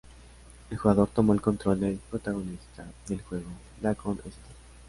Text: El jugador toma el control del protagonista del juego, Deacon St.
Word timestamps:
El 0.71 0.79
jugador 0.79 1.09
toma 1.09 1.35
el 1.35 1.41
control 1.41 1.79
del 1.79 1.99
protagonista 2.09 2.87
del 3.07 3.21
juego, 3.21 3.51
Deacon 3.83 4.15
St. 4.25 4.33